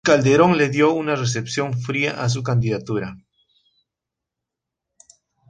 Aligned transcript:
Calderón 0.03 0.57
le 0.57 0.69
dio 0.69 0.93
una 0.93 1.15
recepción 1.15 1.77
fría 1.79 2.23
a 2.23 2.27
su 2.27 2.41
candidatura. 2.41 3.19